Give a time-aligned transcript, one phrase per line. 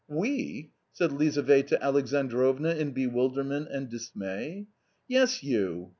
[0.07, 4.65] "We?" said Lizaveta Alexandrovna in bewilderment and dismay.
[5.07, 5.89] "Yes, you!